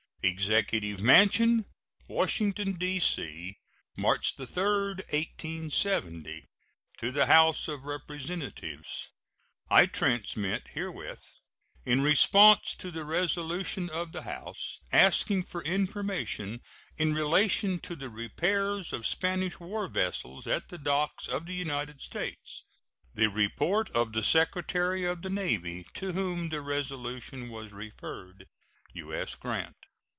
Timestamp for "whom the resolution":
26.11-27.49